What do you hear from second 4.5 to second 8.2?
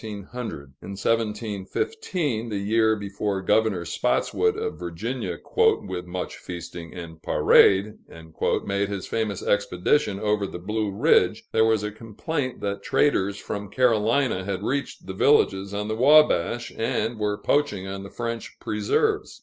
of Virginia, "with much feasting and parade,"